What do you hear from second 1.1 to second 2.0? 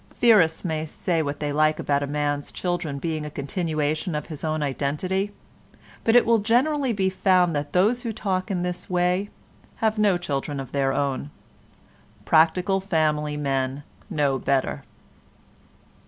what they like